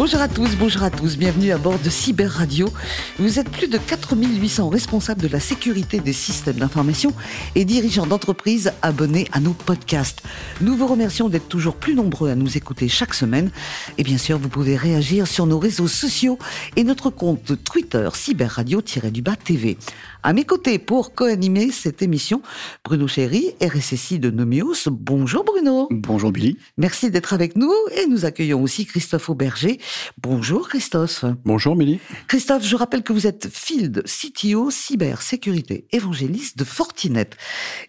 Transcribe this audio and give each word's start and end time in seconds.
Bonjour 0.00 0.22
à 0.22 0.28
tous, 0.28 0.56
bonjour 0.56 0.82
à 0.82 0.88
tous, 0.88 1.18
bienvenue 1.18 1.52
à 1.52 1.58
bord 1.58 1.78
de 1.78 1.90
Cyber 1.90 2.30
Radio. 2.30 2.70
Vous 3.18 3.38
êtes 3.38 3.50
plus 3.50 3.68
de 3.68 3.76
4800 3.76 4.70
responsables 4.70 5.20
de 5.20 5.28
la 5.28 5.40
sécurité 5.40 6.00
des 6.00 6.14
systèmes 6.14 6.56
d'information 6.56 7.12
et 7.54 7.66
dirigeants 7.66 8.06
d'entreprise 8.06 8.72
abonnés 8.80 9.28
à 9.32 9.40
nos 9.40 9.52
podcasts. 9.52 10.22
Nous 10.62 10.74
vous 10.74 10.86
remercions 10.86 11.28
d'être 11.28 11.48
toujours 11.48 11.76
plus 11.76 11.94
nombreux 11.94 12.30
à 12.30 12.34
nous 12.34 12.56
écouter 12.56 12.88
chaque 12.88 13.12
semaine. 13.12 13.50
Et 13.98 14.02
bien 14.02 14.16
sûr, 14.16 14.38
vous 14.38 14.48
pouvez 14.48 14.74
réagir 14.74 15.26
sur 15.26 15.44
nos 15.44 15.58
réseaux 15.58 15.86
sociaux 15.86 16.38
et 16.76 16.84
notre 16.84 17.10
compte 17.10 17.62
Twitter 17.62 18.08
Cyber 18.14 18.52
Radio-du-bas 18.52 19.36
TV. 19.36 19.76
À 20.22 20.32
mes 20.32 20.44
côtés 20.44 20.78
pour 20.78 21.14
co-animer 21.14 21.72
cette 21.72 22.02
émission, 22.02 22.40
Bruno 22.84 23.06
Chéry, 23.06 23.54
RSSI 23.62 24.18
de 24.18 24.30
Nomios. 24.30 24.88
Bonjour 24.90 25.44
Bruno. 25.44 25.88
Bonjour 25.90 26.30
Billy. 26.30 26.58
Merci 26.78 27.10
d'être 27.10 27.32
avec 27.32 27.56
nous 27.56 27.72
et 27.96 28.06
nous 28.06 28.24
accueillons 28.24 28.62
aussi 28.62 28.86
Christophe 28.86 29.28
Auberger. 29.30 29.78
Bonjour 30.22 30.68
Christophe. 30.68 31.24
Bonjour 31.44 31.76
Billy. 31.76 32.00
Christophe, 32.28 32.64
je 32.64 32.76
rappelle 32.76 33.02
que 33.02 33.12
vous 33.12 33.26
êtes 33.26 33.48
Field 33.48 34.04
CTO 34.04 34.70
Cyber 34.70 35.22
Sécurité 35.22 35.86
Évangéliste 35.92 36.58
de 36.58 36.64
Fortinet. 36.64 37.30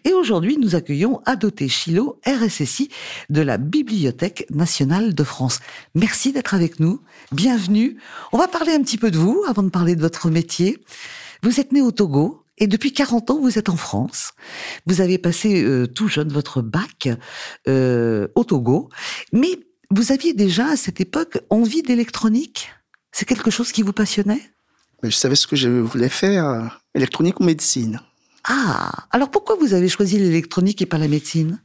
Et 0.04 0.12
aujourd'hui, 0.12 0.58
nous 0.58 0.74
accueillons 0.74 1.20
Adoté 1.26 1.68
Chilo, 1.68 2.20
RSSI 2.26 2.90
de 3.30 3.42
la 3.42 3.58
Bibliothèque 3.58 4.46
nationale 4.50 5.14
de 5.14 5.24
France. 5.24 5.60
Merci 5.94 6.32
d'être 6.32 6.54
avec 6.54 6.80
nous. 6.80 7.00
Bienvenue. 7.32 7.98
On 8.32 8.38
va 8.38 8.48
parler 8.48 8.72
un 8.72 8.82
petit 8.82 8.98
peu 8.98 9.10
de 9.10 9.18
vous 9.18 9.42
avant 9.46 9.62
de 9.62 9.70
parler 9.70 9.96
de 9.96 10.00
votre 10.00 10.30
métier. 10.30 10.78
Vous 11.42 11.60
êtes 11.60 11.72
né 11.72 11.82
au 11.82 11.90
Togo 11.90 12.44
et 12.58 12.66
depuis 12.66 12.92
40 12.92 13.30
ans, 13.30 13.40
vous 13.40 13.58
êtes 13.58 13.68
en 13.68 13.76
France. 13.76 14.32
Vous 14.86 15.00
avez 15.00 15.18
passé 15.18 15.64
euh, 15.64 15.86
tout 15.86 16.06
jeune 16.06 16.28
votre 16.28 16.62
bac 16.62 17.08
euh, 17.66 18.28
au 18.34 18.44
Togo, 18.44 18.88
mais 19.32 19.58
vous 19.94 20.10
aviez 20.10 20.32
déjà 20.32 20.68
à 20.68 20.76
cette 20.76 21.00
époque 21.00 21.38
envie 21.50 21.82
d'électronique? 21.82 22.70
C'est 23.12 23.26
quelque 23.26 23.50
chose 23.50 23.72
qui 23.72 23.82
vous 23.82 23.92
passionnait? 23.92 24.40
Mais 25.02 25.10
Je 25.10 25.16
savais 25.16 25.36
ce 25.36 25.46
que 25.46 25.56
je 25.56 25.68
voulais 25.68 26.08
faire, 26.08 26.80
électronique 26.94 27.40
ou 27.40 27.44
médecine. 27.44 28.00
Ah, 28.44 28.90
alors 29.10 29.30
pourquoi 29.30 29.56
vous 29.56 29.74
avez 29.74 29.88
choisi 29.88 30.18
l'électronique 30.18 30.80
et 30.80 30.86
pas 30.86 30.98
la 30.98 31.08
médecine? 31.08 31.60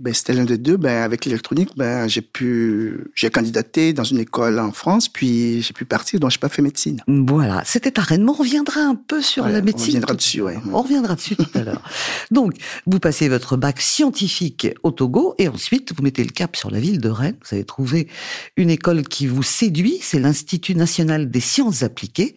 Ben, 0.00 0.14
c'était 0.14 0.32
l'un 0.32 0.44
des 0.44 0.58
deux. 0.58 0.76
Ben, 0.76 1.02
avec 1.02 1.26
l'électronique, 1.26 1.70
ben, 1.76 2.08
j'ai 2.08 2.22
pu, 2.22 3.12
j'ai 3.14 3.30
candidaté 3.30 3.92
dans 3.92 4.04
une 4.04 4.18
école 4.18 4.58
en 4.58 4.72
France, 4.72 5.08
puis 5.08 5.60
j'ai 5.62 5.72
pu 5.74 5.84
partir, 5.84 6.18
donc 6.20 6.30
j'ai 6.30 6.38
pas 6.38 6.48
fait 6.48 6.62
médecine. 6.62 7.02
Voilà. 7.06 7.62
C'était 7.66 7.98
à 7.98 8.02
Rennes. 8.02 8.28
on 8.28 8.32
reviendra 8.32 8.80
un 8.80 8.94
peu 8.94 9.20
sur 9.20 9.46
la 9.46 9.60
médecine. 9.60 9.82
On 9.82 9.86
reviendra 9.86 10.14
dessus, 10.14 10.40
ouais. 10.40 10.58
On 10.72 10.82
reviendra 10.82 11.14
dessus 11.14 11.36
tout 11.36 11.46
à 11.54 11.62
l'heure. 11.62 11.82
Donc, 12.30 12.54
vous 12.86 12.98
passez 12.98 13.28
votre 13.28 13.56
bac 13.56 13.80
scientifique 13.80 14.68
au 14.82 14.90
Togo 14.90 15.34
et 15.38 15.48
ensuite, 15.48 15.92
vous 15.94 16.02
mettez 16.02 16.24
le 16.24 16.30
cap 16.30 16.56
sur 16.56 16.70
la 16.70 16.80
ville 16.80 16.98
de 16.98 17.08
Rennes. 17.08 17.36
Vous 17.48 17.54
avez 17.54 17.64
trouvé 17.64 18.08
une 18.56 18.70
école 18.70 19.02
qui 19.02 19.26
vous 19.26 19.42
séduit. 19.42 19.98
C'est 20.00 20.18
l'Institut 20.18 20.74
national 20.74 21.30
des 21.30 21.40
sciences 21.40 21.82
appliquées. 21.82 22.36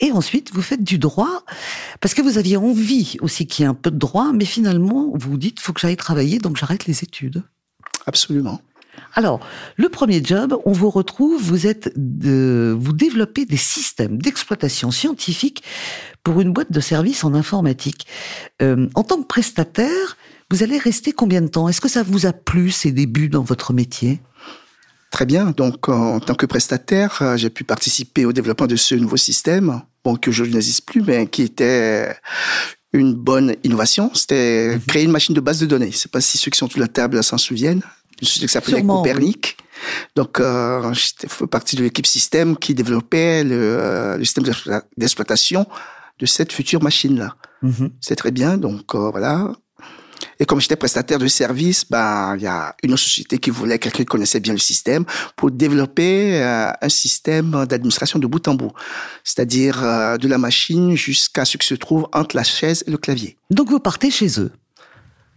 Et 0.00 0.12
ensuite, 0.12 0.52
vous 0.52 0.62
faites 0.62 0.84
du 0.84 0.98
droit 0.98 1.44
parce 2.00 2.14
que 2.14 2.22
vous 2.22 2.38
aviez 2.38 2.56
envie 2.56 3.16
aussi 3.20 3.46
qu'il 3.46 3.64
y 3.64 3.66
ait 3.66 3.70
un 3.70 3.74
peu 3.74 3.90
de 3.90 3.98
droit, 3.98 4.32
mais 4.32 4.44
finalement, 4.44 5.10
vous 5.14 5.30
vous 5.30 5.38
dites, 5.38 5.60
faut 5.60 5.72
que 5.72 5.80
j'aille 5.80 5.96
travailler, 5.96 6.38
donc 6.38 6.56
j'arrête 6.56 6.86
les 6.86 6.97
études. 7.02 7.42
Absolument. 8.06 8.60
Alors, 9.14 9.40
le 9.76 9.88
premier 9.88 10.22
job, 10.22 10.56
on 10.64 10.72
vous 10.72 10.90
retrouve, 10.90 11.40
vous 11.40 11.66
êtes 11.66 11.92
de, 11.96 12.76
vous 12.78 12.92
développez 12.92 13.44
des 13.44 13.56
systèmes 13.56 14.20
d'exploitation 14.20 14.90
scientifique 14.90 15.62
pour 16.24 16.40
une 16.40 16.52
boîte 16.52 16.72
de 16.72 16.80
services 16.80 17.24
en 17.24 17.34
informatique. 17.34 18.06
Euh, 18.62 18.88
en 18.94 19.04
tant 19.04 19.20
que 19.20 19.26
prestataire, 19.26 20.16
vous 20.50 20.62
allez 20.62 20.78
rester 20.78 21.12
combien 21.12 21.42
de 21.42 21.48
temps? 21.48 21.68
Est-ce 21.68 21.80
que 21.80 21.88
ça 21.88 22.02
vous 22.02 22.26
a 22.26 22.32
plu 22.32 22.70
ces 22.70 22.92
débuts 22.92 23.28
dans 23.28 23.42
votre 23.42 23.72
métier? 23.72 24.20
Très 25.10 25.26
bien. 25.26 25.52
Donc, 25.52 25.88
en 25.88 26.20
tant 26.20 26.34
que 26.34 26.46
prestataire, 26.46 27.18
euh, 27.22 27.36
j'ai 27.36 27.50
pu 27.50 27.64
participer 27.64 28.24
au 28.24 28.32
développement 28.32 28.66
de 28.66 28.76
ce 28.76 28.94
nouveau 28.94 29.16
système, 29.16 29.82
bon, 30.04 30.16
que 30.16 30.30
je 30.30 30.44
n'existe 30.44 30.86
plus, 30.86 31.02
mais 31.02 31.26
qui 31.26 31.42
était 31.42 32.14
une 32.92 33.14
bonne 33.14 33.54
innovation, 33.64 34.10
c'était 34.14 34.74
mhm. 34.74 34.80
créer 34.82 35.04
une 35.04 35.10
machine 35.10 35.34
de 35.34 35.40
base 35.40 35.60
de 35.60 35.66
données. 35.66 35.90
Je 35.90 35.96
sais 35.96 36.08
pas 36.08 36.20
si 36.20 36.38
ceux 36.38 36.50
qui 36.50 36.58
sont 36.58 36.68
sous 36.68 36.80
la 36.80 36.88
table 36.88 37.22
s'en 37.22 37.38
souviennent. 37.38 37.82
Une 38.20 38.26
société 38.26 38.46
qui 38.46 38.52
s'appelait 38.52 38.82
Copernic. 38.82 39.56
Donc, 40.16 40.40
euh, 40.40 40.92
j'étais 40.92 41.28
partie 41.46 41.76
de 41.76 41.84
l'équipe 41.84 42.06
système 42.06 42.56
qui 42.56 42.74
développait 42.74 43.44
le, 43.44 43.54
euh, 43.54 44.16
le 44.16 44.24
système 44.24 44.44
d'exploitation 44.96 45.66
de 46.18 46.26
cette 46.26 46.52
future 46.52 46.82
machine-là. 46.82 47.36
Mhm. 47.62 47.90
C'est 48.00 48.16
très 48.16 48.32
bien. 48.32 48.56
Donc, 48.56 48.94
euh, 48.94 49.10
voilà. 49.10 49.52
Et 50.40 50.44
comme 50.44 50.60
j'étais 50.60 50.76
prestataire 50.76 51.18
de 51.18 51.26
service, 51.28 51.84
ben 51.88 52.36
il 52.36 52.42
y 52.42 52.46
a 52.46 52.74
une 52.82 52.92
autre 52.92 53.02
société 53.02 53.38
qui 53.38 53.50
voulait 53.50 53.78
quelqu'un 53.78 53.98
qui 53.98 54.06
connaissait 54.06 54.40
bien 54.40 54.52
le 54.52 54.58
système 54.58 55.04
pour 55.36 55.50
développer 55.50 56.42
euh, 56.42 56.70
un 56.80 56.88
système 56.88 57.66
d'administration 57.66 58.18
de 58.18 58.26
bout 58.26 58.46
en 58.48 58.54
bout, 58.54 58.72
c'est-à-dire 59.24 59.82
euh, 59.82 60.16
de 60.16 60.28
la 60.28 60.38
machine 60.38 60.96
jusqu'à 60.96 61.44
ce 61.44 61.56
qui 61.56 61.66
se 61.66 61.74
trouve 61.74 62.08
entre 62.12 62.36
la 62.36 62.44
chaise 62.44 62.84
et 62.86 62.90
le 62.90 62.98
clavier. 62.98 63.36
Donc 63.50 63.70
vous 63.70 63.80
partez 63.80 64.10
chez 64.10 64.40
eux. 64.40 64.52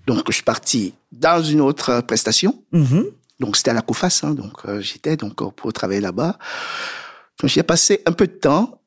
Donc 0.07 0.23
je 0.27 0.33
suis 0.33 0.43
parti 0.43 0.93
dans 1.11 1.43
une 1.43 1.61
autre 1.61 2.01
prestation. 2.01 2.63
Mm-hmm. 2.73 3.05
Donc 3.39 3.57
c'était 3.57 3.71
à 3.71 3.73
la 3.73 3.81
COFAS, 3.81 4.21
hein, 4.23 4.33
donc 4.33 4.53
euh, 4.65 4.81
j'étais 4.81 5.17
donc 5.17 5.35
pour 5.55 5.73
travailler 5.73 6.01
là-bas. 6.01 6.37
Donc 7.39 7.49
j'y 7.49 7.59
ai 7.59 7.63
passé 7.63 8.01
un 8.05 8.11
peu 8.11 8.27
de 8.27 8.33
temps 8.33 8.80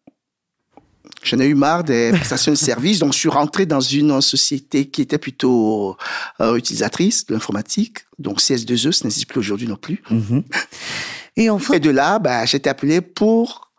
J'en 1.25 1.39
ai 1.41 1.47
eu 1.47 1.55
marre 1.55 1.83
des 1.83 2.13
prestations 2.13 2.53
de 2.53 2.57
services, 2.71 3.01
donc 3.01 3.13
je 3.15 3.19
suis 3.19 3.29
rentré 3.29 3.67
dans 3.67 3.81
une 3.81 4.21
société 4.21 4.87
qui 4.89 5.03
était 5.03 5.19
plutôt 5.19 5.97
euh, 6.41 6.55
utilisatrice 6.55 7.27
de 7.27 7.35
l'informatique, 7.35 8.01
donc 8.19 8.41
CS2E, 8.41 8.93
ce 8.93 9.05
n'existe 9.05 9.27
plus 9.27 9.41
aujourd'hui 9.41 9.67
non 9.67 9.77
plus. 9.77 10.03
Mhm. 10.11 10.45
Et 11.37 11.51
enfin. 11.51 11.75
Et 11.75 11.81
de 11.81 11.91
là, 11.91 12.21
bah, 12.21 12.45
j'ai 12.45 12.59
été 12.59 12.71
appelé 12.71 13.01
pour 13.01 13.73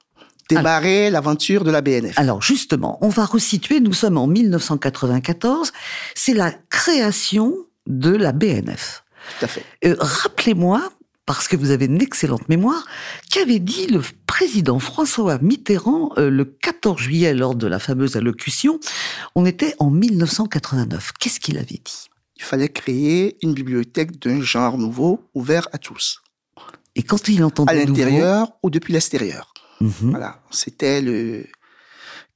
démarrer 0.49 1.09
l'aventure 1.09 1.63
de 1.63 1.71
la 1.71 1.81
BNF. 1.81 2.17
Alors 2.17 2.41
justement, 2.41 2.97
on 3.01 3.09
va 3.09 3.25
resituer. 3.25 3.79
Nous 3.79 3.93
sommes 3.93 4.17
en 4.17 4.27
1994. 4.27 5.71
C'est 6.13 6.33
la 6.33 6.51
création 6.69 7.55
de 7.87 8.11
la 8.11 8.31
BNF. 8.31 9.03
Tout 9.39 9.45
à 9.45 9.47
fait. 9.47 9.63
Euh, 9.85 9.95
rappelez-moi, 9.99 10.89
parce 11.25 11.47
que 11.47 11.55
vous 11.55 11.71
avez 11.71 11.85
une 11.85 12.01
excellente 12.01 12.47
mémoire, 12.49 12.85
qu'avait 13.31 13.59
dit 13.59 13.87
le 13.87 14.01
président 14.27 14.79
François 14.79 15.39
Mitterrand 15.39 16.11
euh, 16.17 16.29
le 16.29 16.45
14 16.45 16.99
juillet 16.99 17.33
lors 17.33 17.55
de 17.55 17.67
la 17.67 17.79
fameuse 17.79 18.15
allocution 18.15 18.79
On 19.35 19.45
était 19.45 19.75
en 19.79 19.89
1989. 19.89 21.13
Qu'est-ce 21.19 21.39
qu'il 21.39 21.57
avait 21.57 21.81
dit? 21.83 22.09
Il 22.37 22.43
fallait 22.43 22.69
créer 22.69 23.37
une 23.41 23.53
bibliothèque 23.53 24.19
d'un 24.19 24.41
genre 24.41 24.77
nouveau, 24.77 25.21
ouvert 25.33 25.67
à 25.71 25.77
tous. 25.77 26.21
Et 26.95 27.03
quand 27.03 27.27
il 27.27 27.43
entendait 27.43 27.71
À 27.71 27.75
l'intérieur 27.75 28.51
ou 28.61 28.69
depuis 28.69 28.93
l'extérieur. 28.93 29.53
Mhm. 29.81 30.11
Voilà, 30.11 30.41
c'était 30.51 31.01
le 31.01 31.45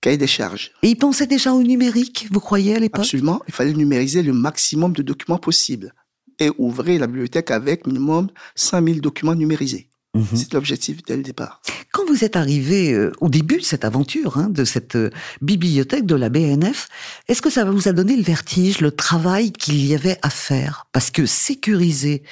cahier 0.01 0.17
des 0.17 0.27
charges. 0.27 0.71
Et 0.81 0.89
il 0.89 0.95
pensait 0.95 1.27
déjà 1.27 1.53
au 1.53 1.61
numérique, 1.61 2.27
vous 2.31 2.39
croyez 2.39 2.75
à 2.75 2.79
l'époque? 2.79 3.03
Absolument, 3.03 3.41
il 3.47 3.53
fallait 3.53 3.73
numériser 3.73 4.23
le 4.23 4.33
maximum 4.33 4.93
de 4.93 5.03
documents 5.03 5.37
possible 5.37 5.93
et 6.39 6.51
ouvrir 6.57 7.01
la 7.01 7.07
bibliothèque 7.07 7.51
avec 7.51 7.85
minimum 7.87 8.29
5000 8.55 9.01
documents 9.01 9.35
numérisés. 9.35 9.89
Mhm. 10.15 10.25
C'est 10.33 10.53
l'objectif 10.53 11.03
dès 11.03 11.17
le 11.17 11.23
départ. 11.23 11.61
Quand 11.91 12.05
vous 12.05 12.23
êtes 12.23 12.35
arrivé 12.35 12.93
euh, 12.93 13.11
au 13.19 13.29
début 13.29 13.57
de 13.57 13.63
cette 13.63 13.85
aventure, 13.85 14.37
hein, 14.37 14.49
de 14.49 14.63
cette 14.63 14.95
euh, 14.95 15.11
bibliothèque 15.41 16.05
de 16.05 16.15
la 16.15 16.29
BNF, 16.29 16.87
est-ce 17.27 17.41
que 17.41 17.49
ça 17.49 17.63
vous 17.65 17.87
a 17.87 17.93
donné 17.93 18.15
le 18.15 18.23
vertige, 18.23 18.81
le 18.81 18.91
travail 18.91 19.51
qu'il 19.51 19.85
y 19.85 19.93
avait 19.93 20.17
à 20.21 20.29
faire? 20.29 20.87
Parce 20.93 21.11
que 21.11 21.25
sécuriser 21.27 22.23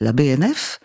la 0.00 0.12
BNF, 0.12 0.78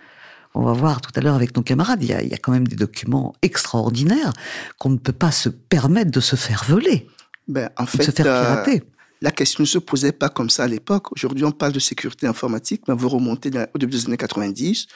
on 0.55 0.63
va 0.63 0.73
voir 0.73 1.01
tout 1.01 1.11
à 1.15 1.21
l'heure 1.21 1.35
avec 1.35 1.55
nos 1.55 1.61
camarades, 1.61 2.03
il 2.03 2.09
y, 2.09 2.13
a, 2.13 2.23
il 2.23 2.29
y 2.29 2.33
a 2.33 2.37
quand 2.37 2.51
même 2.51 2.67
des 2.67 2.75
documents 2.75 3.35
extraordinaires 3.43 4.33
qu'on 4.79 4.89
ne 4.89 4.97
peut 4.97 5.13
pas 5.13 5.31
se 5.31 5.49
permettre 5.49 6.09
de 6.09 6.19
se 6.19 6.35
faire 6.35 6.65
voler, 6.67 7.07
ben, 7.47 7.69
en 7.77 7.85
fait, 7.85 7.99
de 7.99 8.03
se 8.03 8.11
faire 8.11 8.27
euh, 8.27 8.41
pirater 8.41 8.83
la 9.21 9.31
question 9.31 9.63
ne 9.63 9.67
se 9.67 9.79
posait 9.79 10.11
pas 10.11 10.29
comme 10.29 10.49
ça 10.49 10.63
à 10.63 10.67
l'époque. 10.67 11.11
Aujourd'hui, 11.11 11.43
on 11.43 11.51
parle 11.51 11.73
de 11.73 11.79
sécurité 11.79 12.27
informatique, 12.27 12.83
mais 12.87 12.93
vous 12.93 13.09
remontez 13.09 13.51
au 13.73 13.77
début 13.77 13.91
des 13.91 14.05
années 14.05 14.17
90, 14.17 14.87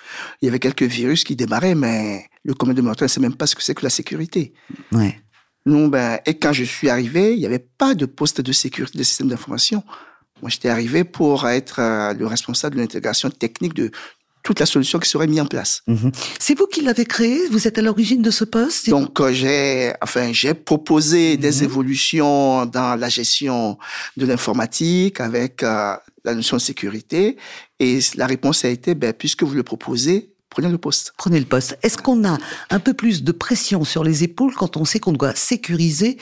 il 0.41 0.45
y 0.45 0.49
avait 0.49 0.59
quelques 0.59 0.83
virus 0.83 1.23
qui 1.23 1.35
démarraient, 1.35 1.75
mais 1.75 2.25
le 2.43 2.53
commun 2.53 2.73
de 2.73 2.81
mortels 2.81 3.05
ne 3.05 3.09
sait 3.09 3.19
même 3.19 3.35
pas 3.35 3.47
ce 3.47 3.55
que 3.55 3.63
c'est 3.63 3.75
que 3.75 3.83
la 3.83 3.89
sécurité. 3.89 4.53
Ouais. 4.91 5.19
Non, 5.65 5.87
ben, 5.87 6.19
et 6.25 6.37
quand 6.39 6.53
je 6.53 6.63
suis 6.63 6.89
arrivé, 6.89 7.33
il 7.33 7.39
n'y 7.39 7.45
avait 7.45 7.59
pas 7.59 7.95
de 7.95 8.05
poste 8.05 8.41
de 8.41 8.51
sécurité 8.51 8.97
des 8.97 9.03
systèmes 9.03 9.29
d'information. 9.29 9.83
Moi, 10.41 10.49
j'étais 10.49 10.69
arrivé 10.69 11.05
pour 11.05 11.47
être 11.47 11.79
euh, 11.79 12.13
le 12.13 12.27
responsable 12.27 12.75
de 12.75 12.81
l'intégration 12.81 13.29
technique 13.29 13.73
de 13.73 13.91
toute 14.43 14.59
la 14.59 14.65
solution 14.65 14.99
qui 14.99 15.09
serait 15.09 15.27
mise 15.27 15.41
en 15.41 15.45
place. 15.45 15.81
Mhm. 15.87 16.11
C'est 16.37 16.57
vous 16.57 16.67
qui 16.67 16.81
l'avez 16.81 17.05
créé? 17.05 17.47
Vous 17.49 17.67
êtes 17.67 17.77
à 17.77 17.81
l'origine 17.81 18.21
de 18.21 18.29
ce 18.29 18.43
poste? 18.43 18.89
Donc 18.89 19.19
euh, 19.19 19.31
j'ai, 19.31 19.93
enfin 20.01 20.31
j'ai 20.33 20.53
proposé 20.53 21.37
des 21.37 21.57
mhm. 21.57 21.63
évolutions 21.63 22.65
dans 22.65 22.95
la 22.95 23.09
gestion 23.09 23.77
de 24.17 24.25
l'informatique 24.25 25.21
avec 25.21 25.63
euh, 25.63 25.95
la 26.25 26.35
notion 26.35 26.57
de 26.57 26.61
sécurité 26.61 27.37
et 27.79 27.99
la 28.15 28.27
réponse 28.27 28.65
a 28.65 28.69
été 28.69 28.95
ben 28.95 29.13
puisque 29.13 29.43
vous 29.43 29.55
le 29.55 29.63
proposez, 29.63 30.33
prenez 30.49 30.69
le 30.69 30.77
poste. 30.77 31.13
Prenez 31.17 31.39
le 31.39 31.45
poste. 31.45 31.77
Est-ce 31.81 31.97
qu'on 31.97 32.25
a 32.25 32.37
un 32.69 32.79
peu 32.79 32.93
plus 32.93 33.23
de 33.23 33.31
pression 33.31 33.85
sur 33.85 34.03
les 34.03 34.23
épaules 34.23 34.53
quand 34.53 34.75
on 34.77 34.85
sait 34.85 34.99
qu'on 34.99 35.13
doit 35.13 35.35
sécuriser, 35.35 36.17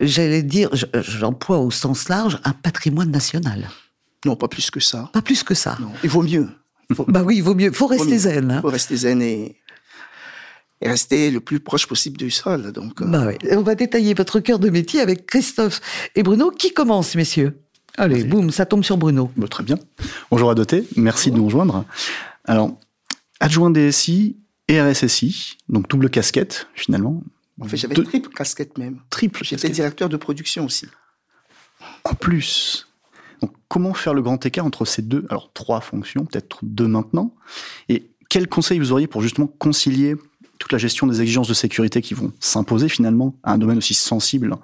j'allais 0.00 0.42
dire, 0.42 0.70
j'emploie 0.94 1.58
au 1.58 1.70
sens 1.72 2.08
large, 2.08 2.38
un 2.44 2.52
patrimoine 2.52 3.10
national? 3.10 3.68
Non, 4.24 4.36
pas 4.36 4.48
plus 4.48 4.70
que 4.70 4.80
ça. 4.80 5.10
Pas 5.12 5.22
plus 5.22 5.42
que 5.42 5.54
ça. 5.54 5.76
Non, 5.80 5.90
il 6.02 6.08
vaut 6.08 6.22
mieux. 6.22 6.48
Bah 7.08 7.22
oui, 7.24 7.36
il 7.36 7.42
vaut 7.42 7.54
mieux. 7.54 7.72
Faut 7.72 7.86
rester 7.86 8.18
zen. 8.18 8.44
Il 8.44 8.50
hein. 8.52 8.60
faut 8.60 8.68
rester 8.68 8.96
zen 8.96 9.22
et, 9.22 9.56
et, 10.80 10.88
rester 10.88 11.30
le 11.30 11.40
plus 11.40 11.60
proche 11.60 11.86
possible 11.86 12.16
du 12.16 12.30
sol. 12.30 12.72
Donc, 12.72 13.00
euh. 13.02 13.06
bah 13.06 13.26
oui. 13.26 13.36
On 13.52 13.62
va 13.62 13.74
détailler 13.74 14.14
votre 14.14 14.40
cœur 14.40 14.58
de 14.58 14.70
métier 14.70 15.00
avec 15.00 15.26
Christophe 15.26 15.80
et 16.14 16.22
Bruno. 16.22 16.50
Qui 16.50 16.72
commence, 16.72 17.14
messieurs 17.14 17.60
Allez, 17.96 18.24
boum, 18.24 18.50
ça 18.50 18.66
tombe 18.66 18.82
sur 18.82 18.96
Bruno. 18.96 19.30
Bah, 19.36 19.46
très 19.48 19.62
bien. 19.62 19.78
Bonjour 20.30 20.50
à 20.50 20.54
Doté, 20.54 20.84
merci 20.96 21.30
de 21.30 21.36
nous 21.36 21.44
rejoindre. 21.44 21.84
Alors, 22.44 22.76
adjoint 23.38 23.70
DSI 23.70 24.36
et 24.66 24.80
RSSI, 24.80 25.58
donc 25.68 25.88
double 25.88 26.10
casquette 26.10 26.66
finalement. 26.74 27.22
En 27.60 27.66
fait, 27.66 27.76
j'avais 27.76 27.94
triple 27.94 28.30
casquette 28.30 28.78
même. 28.78 29.00
Triple. 29.10 29.44
J'étais 29.44 29.68
directeur 29.68 30.08
de 30.08 30.16
production 30.16 30.64
aussi. 30.64 30.86
En 32.02 32.14
plus. 32.14 32.88
Comment 33.74 33.92
faire 33.92 34.14
le 34.14 34.22
grand 34.22 34.46
écart 34.46 34.64
entre 34.64 34.84
ces 34.84 35.02
deux, 35.02 35.26
alors 35.30 35.50
trois 35.52 35.80
fonctions, 35.80 36.24
peut-être 36.26 36.60
deux 36.62 36.86
maintenant, 36.86 37.34
et 37.88 38.08
quels 38.28 38.46
conseils 38.46 38.78
vous 38.78 38.92
auriez 38.92 39.08
pour 39.08 39.20
justement 39.20 39.48
concilier 39.48 40.14
toute 40.60 40.70
la 40.70 40.78
gestion 40.78 41.08
des 41.08 41.20
exigences 41.20 41.48
de 41.48 41.54
sécurité 41.54 42.00
qui 42.00 42.14
vont 42.14 42.32
s'imposer 42.38 42.88
finalement 42.88 43.34
à 43.42 43.52
un 43.52 43.58
domaine 43.58 43.78
aussi 43.78 43.94
sensible 43.94 44.54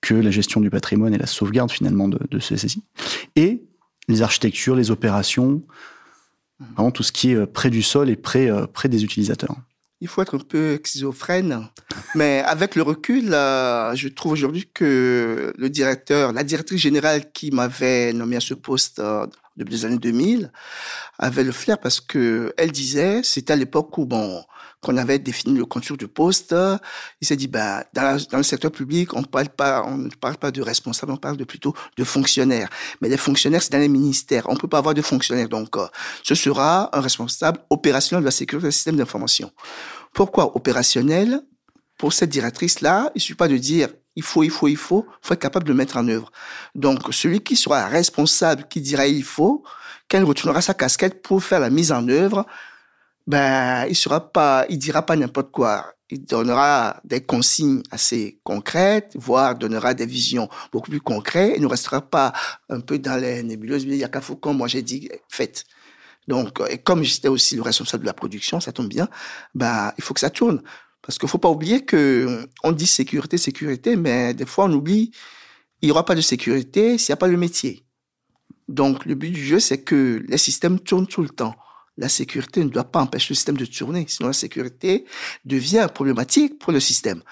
que 0.00 0.14
la 0.14 0.30
gestion 0.30 0.62
du 0.62 0.70
patrimoine 0.70 1.12
et 1.12 1.18
la 1.18 1.26
sauvegarde 1.26 1.70
finalement 1.70 2.08
de, 2.08 2.18
de 2.30 2.38
ce 2.38 2.56
SSI, 2.56 2.82
et 3.36 3.62
les 4.08 4.22
architectures, 4.22 4.76
les 4.76 4.90
opérations, 4.90 5.62
vraiment 6.74 6.90
tout 6.90 7.02
ce 7.02 7.12
qui 7.12 7.32
est 7.32 7.36
euh, 7.36 7.44
près 7.44 7.68
du 7.68 7.82
sol 7.82 8.08
et 8.08 8.16
près, 8.16 8.50
euh, 8.50 8.66
près 8.66 8.88
des 8.88 9.04
utilisateurs? 9.04 9.56
Il 10.00 10.08
faut 10.08 10.22
être 10.22 10.36
un 10.36 10.40
peu 10.40 10.78
schizophrène, 10.84 11.68
mais 12.14 12.42
avec 12.46 12.74
le 12.74 12.82
recul, 12.82 13.32
euh, 13.32 13.94
je 13.94 14.08
trouve 14.08 14.32
aujourd'hui 14.32 14.68
que 14.72 15.52
le 15.56 15.70
directeur, 15.70 16.32
la 16.32 16.44
directrice 16.44 16.80
générale 16.80 17.32
qui 17.32 17.50
m'avait 17.50 18.12
nommé 18.12 18.36
à 18.36 18.40
ce 18.40 18.54
poste 18.54 19.00
depuis 19.56 19.74
les 19.74 19.84
années 19.84 19.98
2000 19.98 20.50
avait 21.18 21.44
le 21.44 21.52
flair 21.52 21.78
parce 21.78 22.00
que 22.00 22.52
elle 22.56 22.72
disait, 22.72 23.22
c'était 23.22 23.52
à 23.52 23.56
l'époque 23.56 23.96
où 23.98 24.06
bon, 24.06 24.44
qu'on 24.84 24.96
avait 24.96 25.18
défini 25.18 25.56
le 25.56 25.64
contour 25.64 25.96
du 25.96 26.06
poste, 26.06 26.54
il 27.20 27.26
s'est 27.26 27.36
dit, 27.36 27.48
bah, 27.48 27.84
dans, 27.94 28.20
le 28.32 28.42
secteur 28.42 28.70
public, 28.70 29.14
on 29.14 29.22
parle 29.22 29.48
pas, 29.48 29.82
on 29.86 29.96
ne 29.96 30.10
parle 30.10 30.36
pas 30.36 30.50
de 30.50 30.60
responsable, 30.62 31.12
on 31.12 31.16
parle 31.16 31.36
de 31.36 31.44
plutôt 31.44 31.74
de 31.96 32.04
fonctionnaires. 32.04 32.68
Mais 33.00 33.08
les 33.08 33.16
fonctionnaires, 33.16 33.62
c'est 33.62 33.72
dans 33.72 33.78
les 33.78 33.88
ministères. 33.88 34.44
On 34.48 34.56
peut 34.56 34.68
pas 34.68 34.78
avoir 34.78 34.94
de 34.94 35.02
fonctionnaires. 35.02 35.48
Donc, 35.48 35.76
euh, 35.76 35.86
ce 36.22 36.34
sera 36.34 36.96
un 36.96 37.00
responsable 37.00 37.60
opérationnel 37.70 38.22
de 38.22 38.26
la 38.26 38.30
sécurité 38.30 38.68
du 38.68 38.72
système 38.72 38.96
d'information. 38.96 39.50
Pourquoi 40.12 40.54
opérationnel? 40.54 41.40
Pour 41.98 42.12
cette 42.12 42.30
directrice-là, 42.30 43.10
il 43.14 43.20
suffit 43.20 43.36
pas 43.36 43.48
de 43.48 43.56
dire, 43.56 43.88
il 44.16 44.22
faut, 44.22 44.42
il 44.42 44.50
faut, 44.50 44.68
il 44.68 44.76
faut, 44.76 45.06
il 45.08 45.26
faut 45.26 45.34
être 45.34 45.40
capable 45.40 45.66
de 45.66 45.72
mettre 45.72 45.96
en 45.96 46.08
œuvre. 46.08 46.30
Donc, 46.74 47.00
celui 47.12 47.40
qui 47.40 47.56
sera 47.56 47.86
responsable, 47.86 48.66
qui 48.68 48.80
dira 48.80 49.06
il 49.06 49.24
faut, 49.24 49.64
quand 50.10 50.18
il 50.18 50.24
retournera 50.24 50.60
sa 50.60 50.74
casquette 50.74 51.22
pour 51.22 51.42
faire 51.42 51.60
la 51.60 51.70
mise 51.70 51.92
en 51.92 52.08
œuvre, 52.08 52.46
ben, 53.26 53.86
il 53.86 53.96
sera 53.96 54.32
pas, 54.32 54.66
il 54.68 54.78
dira 54.78 55.02
pas 55.02 55.16
n'importe 55.16 55.50
quoi. 55.50 55.94
Il 56.10 56.24
donnera 56.24 57.00
des 57.04 57.22
consignes 57.22 57.82
assez 57.90 58.38
concrètes, 58.44 59.12
voire 59.14 59.56
donnera 59.56 59.94
des 59.94 60.06
visions 60.06 60.48
beaucoup 60.70 60.90
plus 60.90 61.00
concrètes. 61.00 61.54
Il 61.56 61.62
ne 61.62 61.66
restera 61.66 62.02
pas 62.02 62.32
un 62.68 62.80
peu 62.80 62.98
dans 62.98 63.16
les 63.16 63.42
nébuleuses. 63.42 63.84
Il 63.84 63.94
y 63.96 64.04
a 64.04 64.08
qu'à 64.08 64.20
comme 64.40 64.58
moi 64.58 64.68
j'ai 64.68 64.82
dit, 64.82 65.08
faites. 65.28 65.64
Donc, 66.28 66.60
et 66.70 66.78
comme 66.78 67.02
j'étais 67.02 67.28
aussi 67.28 67.56
le 67.56 67.62
responsable 67.62 68.04
de 68.04 68.06
la 68.06 68.14
production, 68.14 68.60
ça 68.60 68.72
tombe 68.72 68.88
bien, 68.88 69.08
bah, 69.54 69.94
il 69.98 70.04
faut 70.04 70.14
que 70.14 70.20
ça 70.20 70.30
tourne. 70.30 70.62
Parce 71.06 71.18
qu'il 71.18 71.28
faut 71.28 71.38
pas 71.38 71.50
oublier 71.50 71.84
que 71.84 72.48
on 72.62 72.72
dit 72.72 72.86
sécurité, 72.86 73.36
sécurité, 73.38 73.96
mais 73.96 74.34
des 74.34 74.46
fois 74.46 74.64
on 74.64 74.72
oublie, 74.72 75.10
il 75.82 75.88
y 75.88 75.90
aura 75.90 76.04
pas 76.04 76.14
de 76.14 76.20
sécurité 76.20 76.98
s'il 76.98 77.12
n'y 77.12 77.14
a 77.14 77.18
pas 77.18 77.28
le 77.28 77.36
métier. 77.36 77.84
Donc, 78.68 79.04
le 79.04 79.14
but 79.14 79.30
du 79.30 79.44
jeu, 79.44 79.60
c'est 79.60 79.82
que 79.82 80.24
les 80.26 80.38
systèmes 80.38 80.80
tournent 80.80 81.06
tout 81.06 81.20
le 81.22 81.28
temps 81.28 81.54
la 81.96 82.08
sécurité 82.08 82.64
ne 82.64 82.68
doit 82.68 82.84
pas 82.84 83.00
empêcher 83.00 83.28
le 83.30 83.36
système 83.36 83.56
de 83.56 83.64
tourner, 83.64 84.04
sinon 84.08 84.28
la 84.28 84.34
sécurité 84.34 85.04
devient 85.44 85.86
problématique 85.92 86.58
pour 86.58 86.72
le 86.72 86.80
système. 86.80 87.22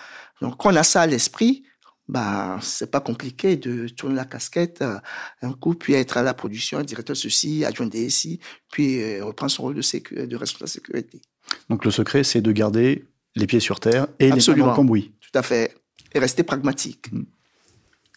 Donc, 0.41 0.57
quand 0.57 0.73
on 0.73 0.77
a 0.77 0.83
ça 0.83 1.03
à 1.03 1.07
l'esprit, 1.07 1.65
bah, 2.09 2.59
c'est 2.61 2.91
pas 2.91 3.01
compliqué 3.01 3.57
de 3.57 3.89
tourner 3.89 4.17
la 4.17 4.25
casquette 4.25 4.83
euh, 4.83 4.99
un 5.41 5.53
coup, 5.53 5.75
puis 5.75 5.95
être 5.95 6.17
à 6.17 6.23
la 6.23 6.35
production, 6.35 6.81
directeur 6.83 7.15
de 7.15 7.19
ceci, 7.19 7.65
adjoint 7.65 7.87
DSI, 7.87 8.41
puis 8.71 9.01
euh, 9.03 9.25
reprendre 9.25 9.53
son 9.53 9.63
rôle 9.63 9.75
de, 9.75 10.25
de 10.25 10.37
responsable 10.37 10.69
de 10.69 10.73
sécurité. 10.73 11.23
Donc, 11.69 11.85
le 11.85 11.91
secret, 11.91 12.25
c'est 12.25 12.41
de 12.41 12.53
garder 12.53 13.05
les 13.37 13.47
pieds 13.47 13.61
sur 13.61 13.81
terre 13.81 14.07
et 14.19 14.31
Absolument. 14.31 14.57
les 14.57 14.61
mains 14.61 14.67
dans 14.67 14.73
le 14.73 14.77
cambouis. 14.77 15.13
Tout 15.21 15.39
à 15.39 15.43
fait. 15.43 15.75
Et 16.15 16.19
rester 16.19 16.43
pragmatique. 16.43 17.11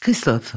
Christophe. 0.01 0.55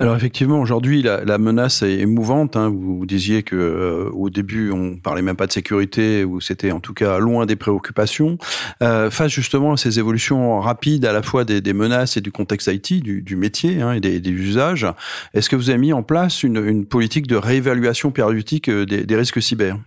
Alors 0.00 0.14
effectivement, 0.14 0.60
aujourd'hui, 0.60 1.02
la, 1.02 1.24
la, 1.24 1.38
menace 1.38 1.82
est 1.82 2.06
mouvante. 2.06 2.56
Hein. 2.56 2.68
Vous, 2.68 3.04
disiez 3.04 3.42
que 3.42 3.56
euh, 3.56 4.08
au 4.12 4.30
début, 4.30 4.70
on 4.70 4.96
parlait 4.96 5.22
même 5.22 5.34
pas 5.34 5.48
de 5.48 5.52
sécurité, 5.52 6.22
ou 6.22 6.40
c'était 6.40 6.70
en 6.70 6.78
tout 6.78 6.94
cas 6.94 7.18
loin 7.18 7.46
des 7.46 7.56
préoccupations. 7.56 8.38
Euh, 8.80 9.10
face 9.10 9.32
justement 9.32 9.72
à 9.72 9.76
ces 9.76 9.98
évolutions 9.98 10.60
rapides, 10.60 11.04
à 11.04 11.12
la 11.12 11.22
fois 11.22 11.44
des, 11.44 11.60
des 11.60 11.72
menaces 11.72 12.16
et 12.16 12.20
du 12.20 12.30
contexte 12.30 12.68
IT, 12.68 13.02
du, 13.02 13.22
du 13.22 13.34
métier 13.34 13.80
hein, 13.80 13.92
et 13.92 14.00
des, 14.00 14.20
des 14.20 14.30
usages, 14.30 14.86
est-ce 15.34 15.48
que 15.48 15.56
vous 15.56 15.68
avez 15.68 15.80
mis 15.80 15.92
en 15.92 16.04
place 16.04 16.44
une, 16.44 16.64
une 16.64 16.86
politique 16.86 17.26
de 17.26 17.34
réévaluation 17.34 18.12
périodique 18.12 18.68
euh, 18.68 18.86
des, 18.86 19.04
des 19.04 19.16
risques 19.16 19.42
cyber? 19.42 19.78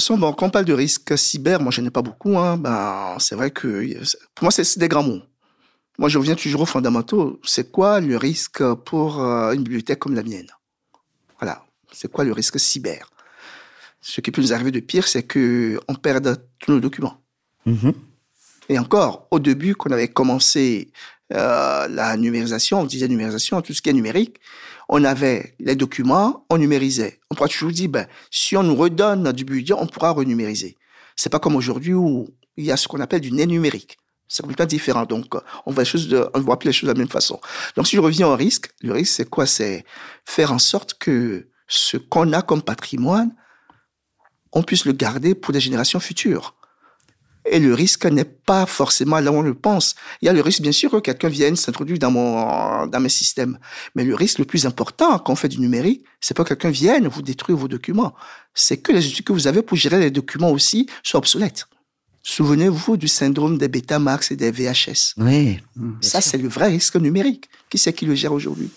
Toute 0.00 0.02
façon, 0.02 0.32
quand 0.32 0.46
on 0.46 0.50
parle 0.50 0.64
de 0.64 0.72
risques 0.72 1.16
cyber, 1.16 1.60
moi, 1.60 1.70
je 1.70 1.80
n'ai 1.80 1.90
pas 1.90 2.02
beaucoup. 2.02 2.36
Hein, 2.36 2.56
ben, 2.56 3.16
c'est 3.20 3.36
vrai 3.36 3.52
que 3.52 3.96
pour 4.34 4.44
moi, 4.44 4.50
c'est 4.50 4.78
des 4.78 4.88
grands 4.88 5.04
mots. 5.04 5.22
Moi, 5.98 6.08
je 6.08 6.18
reviens 6.18 6.34
toujours 6.34 6.62
aux 6.62 6.66
fondamentaux. 6.66 7.40
C'est 7.44 7.70
quoi 7.70 8.00
le 8.00 8.16
risque 8.16 8.60
pour 8.86 9.22
euh, 9.22 9.52
une 9.52 9.62
bibliothèque 9.62 10.00
comme 10.00 10.16
la 10.16 10.24
mienne? 10.24 10.48
Voilà. 11.38 11.64
C'est 11.92 12.10
quoi 12.10 12.24
le 12.24 12.32
risque 12.32 12.58
cyber? 12.58 13.08
Ce 14.00 14.20
qui 14.20 14.32
peut 14.32 14.42
nous 14.42 14.52
arriver 14.52 14.72
de 14.72 14.80
pire, 14.80 15.06
c'est 15.06 15.22
que 15.22 15.78
on 15.86 15.94
perde 15.94 16.44
tous 16.58 16.72
nos 16.72 16.80
documents. 16.80 17.22
Mmh. 17.64 17.90
Et 18.68 18.78
encore, 18.78 19.28
au 19.30 19.38
début, 19.38 19.74
quand 19.74 19.90
on 19.90 19.92
avait 19.92 20.08
commencé 20.08 20.92
euh, 21.32 21.88
la 21.88 22.16
numérisation, 22.16 22.80
on 22.80 22.84
disait 22.84 23.08
numérisation, 23.08 23.60
tout 23.62 23.72
ce 23.72 23.82
qui 23.82 23.90
est 23.90 23.94
numérique, 23.94 24.38
on 24.88 25.04
avait 25.04 25.54
les 25.60 25.76
documents, 25.76 26.46
on 26.50 26.58
numérisait. 26.58 27.20
On 27.30 27.34
pourra 27.34 27.48
toujours 27.48 27.70
dire, 27.70 27.88
ben, 27.88 28.06
si 28.30 28.56
on 28.56 28.62
nous 28.62 28.76
redonne 28.76 29.32
du 29.32 29.44
budget, 29.44 29.74
on 29.74 29.86
pourra 29.86 30.10
renumériser. 30.10 30.76
C'est 31.16 31.30
pas 31.30 31.38
comme 31.38 31.56
aujourd'hui 31.56 31.94
où 31.94 32.28
il 32.56 32.64
y 32.64 32.72
a 32.72 32.76
ce 32.76 32.88
qu'on 32.88 33.00
appelle 33.00 33.20
du 33.20 33.32
nez 33.32 33.46
numérique. 33.46 33.96
C'est 34.28 34.42
complètement 34.42 34.66
différent. 34.66 35.04
Donc, 35.04 35.34
on 35.66 35.72
voit, 35.72 35.82
les 35.82 35.88
choses 35.88 36.08
de, 36.08 36.28
on 36.34 36.40
voit 36.40 36.58
plus 36.58 36.68
les 36.68 36.72
choses 36.72 36.88
de 36.88 36.94
la 36.94 36.98
même 36.98 37.08
façon. 37.08 37.40
Donc, 37.76 37.86
si 37.86 37.96
je 37.96 38.00
reviens 38.00 38.28
au 38.28 38.36
risque, 38.36 38.70
le 38.80 38.92
risque, 38.92 39.14
c'est 39.14 39.28
quoi? 39.28 39.46
C'est 39.46 39.84
faire 40.24 40.52
en 40.52 40.58
sorte 40.58 40.94
que 40.94 41.48
ce 41.68 41.96
qu'on 41.96 42.32
a 42.32 42.42
comme 42.42 42.62
patrimoine, 42.62 43.34
on 44.52 44.62
puisse 44.62 44.84
le 44.84 44.92
garder 44.92 45.34
pour 45.34 45.52
des 45.52 45.60
générations 45.60 46.00
futures. 46.00 46.54
Et 47.46 47.58
le 47.58 47.74
risque 47.74 48.06
n'est 48.06 48.24
pas 48.24 48.64
forcément 48.66 49.20
là 49.20 49.30
où 49.30 49.36
on 49.36 49.42
le 49.42 49.54
pense. 49.54 49.94
Il 50.22 50.26
y 50.26 50.28
a 50.28 50.32
le 50.32 50.40
risque, 50.40 50.62
bien 50.62 50.72
sûr, 50.72 50.90
que 50.90 50.96
quelqu'un 50.98 51.28
vienne 51.28 51.56
s'introduire 51.56 51.98
dans 51.98 52.10
mon, 52.10 52.86
dans 52.86 53.00
mes 53.00 53.08
systèmes. 53.08 53.58
Mais 53.94 54.04
le 54.04 54.14
risque 54.14 54.38
le 54.38 54.44
plus 54.44 54.64
important 54.66 55.18
quand 55.18 55.32
on 55.32 55.36
fait 55.36 55.48
du 55.48 55.60
numérique, 55.60 56.04
c'est 56.20 56.34
pas 56.34 56.44
que 56.44 56.54
quelqu'un 56.54 56.70
vienne 56.70 57.06
vous 57.06 57.22
détruire 57.22 57.58
vos 57.58 57.68
documents. 57.68 58.14
C'est 58.54 58.78
que 58.78 58.92
les 58.92 59.06
outils 59.06 59.22
que 59.22 59.32
vous 59.32 59.46
avez 59.46 59.62
pour 59.62 59.76
gérer 59.76 59.98
les 59.98 60.10
documents 60.10 60.50
aussi 60.50 60.88
soient 61.02 61.18
obsolètes. 61.18 61.66
Souvenez-vous 62.22 62.96
du 62.96 63.06
syndrome 63.06 63.58
des 63.58 63.68
Betamax 63.68 64.30
et 64.30 64.36
des 64.36 64.50
VHS. 64.50 65.14
Oui. 65.18 65.60
Ça, 66.00 66.22
c'est 66.22 66.38
le 66.38 66.48
vrai 66.48 66.68
risque 66.68 66.96
numérique. 66.96 67.50
Qui 67.68 67.76
c'est 67.76 67.92
qui 67.92 68.06
le 68.06 68.14
gère 68.14 68.32
aujourd'hui? 68.32 68.70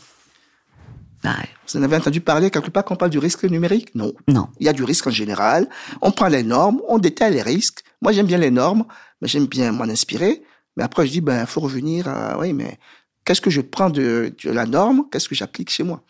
Vous 1.68 1.80
en 1.80 1.84
avez 1.84 1.96
entendu 1.96 2.22
parler 2.22 2.52
quelque 2.52 2.70
part 2.70 2.84
quand 2.84 2.96
on 2.96 2.98
parle 2.98 3.12
du 3.12 3.20
risque 3.20 3.44
numérique? 3.46 3.96
Non. 3.96 4.14
Non. 4.28 4.50
Il 4.60 4.66
y 4.66 4.70
a 4.70 4.74
du 4.74 4.84
risque 4.84 5.08
en 5.08 5.12
général. 5.12 5.70
On 6.02 6.12
prend 6.12 6.28
les 6.28 6.44
normes, 6.44 6.82
on 6.90 6.98
détaille 6.98 7.34
les 7.34 7.42
risques. 7.42 7.84
Moi, 8.01 8.12
j'aime 8.12 8.27
bien 8.27 8.38
les 8.38 8.51
normes, 8.51 8.86
mais 9.22 9.27
j'aime 9.27 9.48
bien 9.48 9.72
m'en 9.72 9.86
inspirer. 9.86 10.44
Mais 10.75 10.84
après, 10.84 11.08
je 11.08 11.12
dis, 11.12 11.22
ben, 11.22 11.46
faut 11.46 11.62
revenir 11.62 12.08
à, 12.08 12.38
oui, 12.39 12.54
mais 12.54 12.80
qu'est-ce 13.25 13.42
que 13.42 13.50
je 13.50 13.62
prends 13.62 13.89
de, 13.89 14.34
de 14.44 14.51
la 14.51 14.66
norme? 14.66 15.06
Qu'est-ce 15.12 15.27
que 15.27 15.36
j'applique 15.36 15.70
chez 15.70 15.84
moi? 15.84 16.04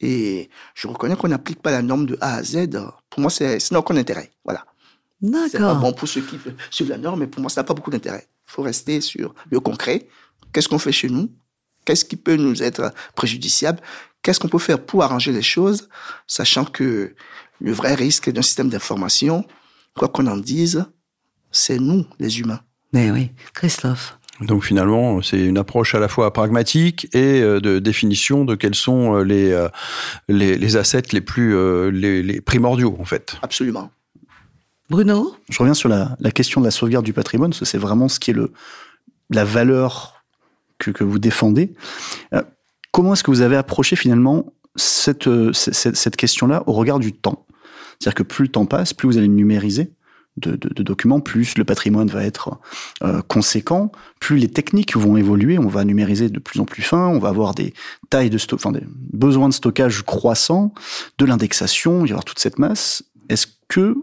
Et 0.00 0.50
je 0.74 0.88
reconnais 0.88 1.16
qu'on 1.16 1.28
n'applique 1.28 1.60
pas 1.60 1.70
la 1.70 1.82
norme 1.82 2.06
de 2.06 2.18
A 2.20 2.36
à 2.36 2.42
Z. 2.42 2.68
Pour 3.08 3.20
moi, 3.20 3.30
c'est 3.30 3.70
n'a 3.70 3.78
aucun 3.78 3.96
intérêt. 3.96 4.30
Voilà. 4.44 4.64
C'est 5.50 5.58
pas 5.58 5.74
bon 5.74 5.92
pour 5.92 6.08
ceux 6.08 6.22
qui 6.22 6.38
suivent 6.70 6.88
la 6.88 6.96
norme, 6.98 7.20
mais 7.20 7.26
pour 7.26 7.40
moi, 7.42 7.50
ça 7.50 7.60
n'a 7.60 7.64
pas 7.64 7.74
beaucoup 7.74 7.90
d'intérêt. 7.90 8.26
Il 8.48 8.52
faut 8.52 8.62
rester 8.62 9.00
sur 9.00 9.34
le 9.50 9.60
concret. 9.60 10.08
Qu'est-ce 10.52 10.68
qu'on 10.68 10.78
fait 10.78 10.92
chez 10.92 11.10
nous? 11.10 11.30
Qu'est-ce 11.84 12.04
qui 12.04 12.16
peut 12.16 12.36
nous 12.36 12.62
être 12.62 12.92
préjudiciable? 13.14 13.80
Qu'est-ce 14.22 14.40
qu'on 14.40 14.48
peut 14.48 14.58
faire 14.58 14.84
pour 14.84 15.02
arranger 15.02 15.32
les 15.32 15.42
choses, 15.42 15.88
sachant 16.26 16.64
que 16.64 17.14
le 17.60 17.72
vrai 17.72 17.94
risque 17.94 18.30
d'un 18.30 18.42
système 18.42 18.68
d'information, 18.68 19.44
quoi 19.96 20.08
qu'on 20.08 20.26
en 20.26 20.36
dise, 20.36 20.86
c'est 21.50 21.78
nous, 21.78 22.06
les 22.18 22.40
humains. 22.40 22.60
Mais 22.92 23.10
oui, 23.10 23.30
Christophe. 23.54 24.18
Donc 24.40 24.64
finalement, 24.64 25.20
c'est 25.20 25.38
une 25.38 25.58
approche 25.58 25.94
à 25.94 26.00
la 26.00 26.08
fois 26.08 26.32
pragmatique 26.32 27.08
et 27.14 27.42
euh, 27.42 27.60
de 27.60 27.78
définition 27.78 28.44
de 28.44 28.54
quels 28.54 28.74
sont 28.74 29.18
les, 29.18 29.66
les, 30.28 30.56
les 30.56 30.76
assets 30.76 31.02
les 31.12 31.20
plus 31.20 31.54
les, 31.90 32.22
les 32.22 32.40
primordiaux, 32.40 32.96
en 32.98 33.04
fait. 33.04 33.36
Absolument. 33.42 33.90
Bruno? 34.90 35.36
Je 35.48 35.58
reviens 35.58 35.74
sur 35.74 35.88
la, 35.88 36.16
la, 36.18 36.32
question 36.32 36.60
de 36.60 36.66
la 36.66 36.72
sauvegarde 36.72 37.04
du 37.04 37.12
patrimoine, 37.12 37.50
parce 37.50 37.60
que 37.60 37.64
c'est 37.64 37.78
vraiment 37.78 38.08
ce 38.08 38.18
qui 38.18 38.32
est 38.32 38.34
le, 38.34 38.52
la 39.30 39.44
valeur 39.44 40.24
que, 40.78 40.90
que 40.90 41.04
vous 41.04 41.20
défendez. 41.20 41.72
Euh, 42.34 42.42
comment 42.90 43.12
est-ce 43.12 43.22
que 43.22 43.30
vous 43.30 43.40
avez 43.40 43.56
approché 43.56 43.94
finalement 43.94 44.52
cette, 44.74 45.28
euh, 45.28 45.52
cette, 45.52 45.96
cette 45.96 46.16
question-là 46.16 46.64
au 46.66 46.72
regard 46.72 46.98
du 46.98 47.12
temps? 47.12 47.46
C'est-à-dire 47.98 48.16
que 48.16 48.22
plus 48.24 48.44
le 48.44 48.50
temps 48.50 48.66
passe, 48.66 48.92
plus 48.92 49.06
vous 49.06 49.18
allez 49.18 49.28
numériser 49.28 49.92
de, 50.36 50.56
de, 50.56 50.68
de 50.68 50.82
documents, 50.82 51.20
plus 51.20 51.58
le 51.58 51.64
patrimoine 51.64 52.08
va 52.08 52.24
être 52.24 52.58
euh, 53.02 53.20
conséquent, 53.22 53.92
plus 54.20 54.38
les 54.38 54.48
techniques 54.48 54.96
vont 54.96 55.16
évoluer, 55.16 55.58
on 55.58 55.68
va 55.68 55.84
numériser 55.84 56.28
de 56.28 56.38
plus 56.38 56.60
en 56.60 56.64
plus 56.64 56.82
fin, 56.82 57.08
on 57.08 57.18
va 57.18 57.28
avoir 57.28 57.54
des 57.54 57.74
tailles 58.08 58.30
de 58.30 58.38
stock, 58.38 58.60
enfin 58.60 58.72
des 58.72 58.84
besoins 59.12 59.48
de 59.48 59.54
stockage 59.54 60.02
croissants, 60.02 60.72
de 61.18 61.24
l'indexation, 61.24 62.00
il 62.00 62.02
va 62.02 62.08
y 62.08 62.10
avoir 62.12 62.24
toute 62.24 62.38
cette 62.38 62.58
masse. 62.58 63.04
Est-ce 63.28 63.46
que 63.68 63.96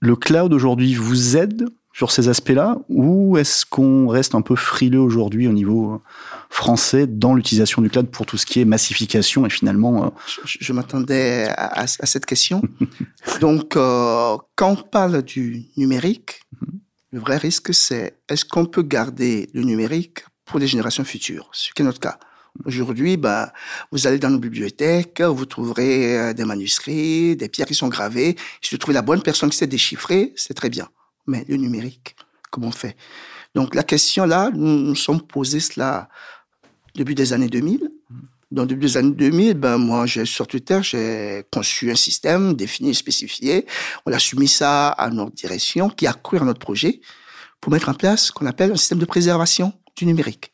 le 0.00 0.16
cloud 0.16 0.52
aujourd'hui 0.52 0.94
vous 0.94 1.36
aide 1.36 1.66
sur 1.94 2.10
ces 2.10 2.28
aspects-là 2.28 2.76
ou 2.88 3.38
est-ce 3.38 3.64
qu'on 3.64 4.08
reste 4.08 4.34
un 4.34 4.42
peu 4.42 4.56
frileux 4.56 5.00
aujourd'hui 5.00 5.46
au 5.46 5.52
niveau 5.52 6.02
français 6.50 7.06
dans 7.06 7.34
l'utilisation 7.34 7.80
du 7.80 7.88
cloud 7.88 8.08
pour 8.08 8.26
tout 8.26 8.36
ce 8.36 8.44
qui 8.44 8.60
est 8.60 8.64
massification 8.64 9.46
et 9.46 9.50
finalement... 9.50 10.06
Euh... 10.06 10.08
Je, 10.44 10.58
je 10.60 10.72
m'attendais 10.72 11.46
à, 11.56 11.82
à, 11.82 11.86
cette 11.86 12.26
question. 12.26 12.62
Donc, 13.40 13.76
euh, 13.76 14.36
quand 14.56 14.72
on 14.72 14.76
parle 14.76 15.22
du 15.22 15.66
numérique, 15.76 16.42
le 17.12 17.20
vrai 17.20 17.36
risque, 17.36 17.72
c'est 17.72 18.18
est-ce 18.28 18.44
qu'on 18.44 18.66
peut 18.66 18.82
garder 18.82 19.48
le 19.54 19.62
numérique 19.62 20.24
pour 20.44 20.58
les 20.58 20.66
générations 20.66 21.04
futures, 21.04 21.48
ce 21.52 21.72
qui 21.72 21.82
est 21.82 21.84
notre 21.84 22.00
cas. 22.00 22.18
Aujourd'hui, 22.64 23.16
bah, 23.16 23.52
vous 23.92 24.06
allez 24.06 24.18
dans 24.18 24.30
nos 24.30 24.38
bibliothèques, 24.38 25.20
vous 25.20 25.46
trouverez 25.46 26.18
euh, 26.18 26.32
des 26.32 26.44
manuscrits, 26.44 27.36
des 27.36 27.48
pierres 27.48 27.66
qui 27.66 27.74
sont 27.74 27.88
gravées. 27.88 28.36
Si 28.62 28.74
vous 28.74 28.78
trouvez 28.78 28.94
la 28.94 29.02
bonne 29.02 29.22
personne 29.22 29.50
qui 29.50 29.56
sait 29.56 29.66
déchiffrer, 29.68 30.32
c'est 30.36 30.54
très 30.54 30.70
bien. 30.70 30.88
Mais 31.26 31.44
le 31.48 31.56
numérique, 31.56 32.16
comment 32.50 32.68
on 32.68 32.72
fait 32.72 32.96
Donc 33.54 33.74
la 33.74 33.82
question 33.82 34.26
là, 34.26 34.50
nous 34.52 34.78
nous 34.78 34.94
sommes 34.94 35.22
posés 35.22 35.60
cela 35.60 36.08
début 36.94 37.14
des 37.14 37.32
années 37.32 37.48
2000. 37.48 37.90
Dans 38.50 38.62
le 38.62 38.68
début 38.68 38.86
des 38.86 38.96
années 38.96 39.10
2000, 39.10 39.54
ben 39.54 39.78
moi, 39.78 40.06
j'ai 40.06 40.24
sur 40.24 40.46
Twitter, 40.46 40.78
j'ai 40.82 41.44
conçu 41.50 41.90
un 41.90 41.96
système 41.96 42.54
défini, 42.54 42.94
spécifié. 42.94 43.66
On 44.06 44.12
a 44.12 44.18
soumis 44.18 44.48
ça 44.48 44.90
à 44.90 45.10
notre 45.10 45.32
direction, 45.32 45.88
qui 45.88 46.06
a 46.06 46.12
cru 46.12 46.38
à 46.38 46.44
notre 46.44 46.60
projet 46.60 47.00
pour 47.60 47.72
mettre 47.72 47.88
en 47.88 47.94
place 47.94 48.26
ce 48.26 48.32
qu'on 48.32 48.46
appelle 48.46 48.70
un 48.70 48.76
système 48.76 48.98
de 48.98 49.06
préservation 49.06 49.72
du 49.96 50.06
numérique. 50.06 50.52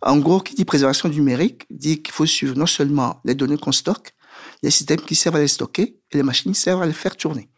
En 0.00 0.16
gros, 0.18 0.40
qui 0.40 0.54
dit 0.54 0.64
préservation 0.64 1.08
du 1.08 1.18
numérique 1.18 1.66
dit 1.70 2.02
qu'il 2.02 2.14
faut 2.14 2.26
suivre 2.26 2.56
non 2.56 2.66
seulement 2.66 3.20
les 3.24 3.34
données 3.34 3.58
qu'on 3.58 3.72
stocke, 3.72 4.14
les 4.62 4.70
systèmes 4.70 5.00
qui 5.00 5.14
servent 5.14 5.36
à 5.36 5.40
les 5.40 5.48
stocker 5.48 5.96
et 6.10 6.16
les 6.16 6.22
machines 6.22 6.52
qui 6.52 6.60
servent 6.60 6.82
à 6.82 6.86
les 6.86 6.92
faire 6.92 7.16
tourner. 7.16 7.48